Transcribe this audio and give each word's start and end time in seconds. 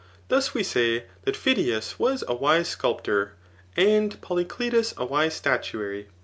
Thus 0.29 0.55
we 0.55 0.63
say 0.63 1.03
that 1.25 1.35
Phidias 1.37 1.99
was 1.99 2.23
a 2.27 2.33
wise 2.33 2.69
sculptor, 2.69 3.33
and 3.77 4.19
Polydetus 4.19 4.95
a 4.97 5.05
wise 5.05 5.35
statuary. 5.35 6.07